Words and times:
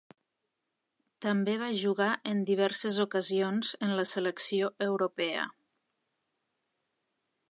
També 1.25 1.53
va 1.63 1.67
jugar 1.81 2.07
en 2.31 2.39
diverses 2.51 2.97
ocasions 3.05 3.71
en 3.89 3.93
la 4.01 4.07
selecció 4.15 4.73
Europea. 4.89 5.47